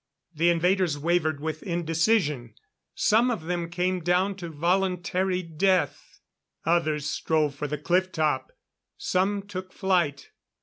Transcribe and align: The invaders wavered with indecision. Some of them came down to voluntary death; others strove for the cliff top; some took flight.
The 0.33 0.49
invaders 0.49 0.97
wavered 0.97 1.39
with 1.39 1.61
indecision. 1.61 2.55
Some 2.95 3.29
of 3.29 3.43
them 3.43 3.69
came 3.69 3.99
down 3.99 4.33
to 4.37 4.49
voluntary 4.49 5.43
death; 5.43 6.19
others 6.65 7.07
strove 7.07 7.53
for 7.53 7.67
the 7.67 7.77
cliff 7.77 8.11
top; 8.11 8.51
some 8.97 9.43
took 9.43 9.71
flight. 9.71 10.31